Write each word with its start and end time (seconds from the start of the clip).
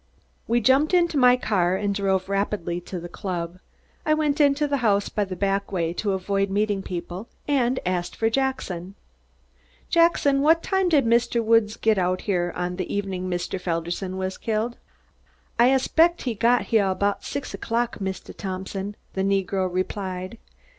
We 0.47 0.61
jumped 0.61 0.95
into 0.95 1.15
my 1.15 1.37
car 1.37 1.75
and 1.75 1.93
drove 1.93 2.27
rapidly 2.27 2.81
to 2.81 2.99
the 2.99 3.07
club. 3.07 3.59
I 4.03 4.15
went 4.15 4.41
into 4.41 4.67
the 4.67 4.77
house 4.77 5.09
by 5.09 5.25
the 5.25 5.35
back 5.35 5.71
way 5.71 5.93
to 5.93 6.13
avoid 6.13 6.49
meeting 6.49 6.81
people 6.81 7.29
and 7.47 7.79
asked 7.85 8.15
for 8.15 8.27
Jackson. 8.27 8.95
"Jackson, 9.89 10.41
what 10.41 10.63
time 10.63 10.89
did 10.89 11.05
Mr. 11.05 11.43
Woods 11.45 11.77
get 11.77 11.99
out 11.99 12.21
here 12.21 12.51
on 12.55 12.77
the 12.77 12.91
evening 12.91 13.29
Mr. 13.29 13.61
Felderson 13.61 14.17
was 14.17 14.39
killed?" 14.39 14.75
"Ah 15.59 15.65
espect 15.71 16.23
he 16.23 16.33
got 16.33 16.63
heah 16.73 16.95
'bout 16.95 17.23
six 17.23 17.53
o'clock, 17.53 18.01
Mistuh 18.01 18.33
Thompson," 18.35 18.95
the 19.13 19.21
negro 19.21 19.71
replied. 19.71 20.39